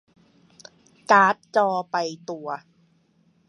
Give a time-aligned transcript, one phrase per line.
[1.11, 1.95] การ์ดจอไป
[2.29, 2.47] ตัว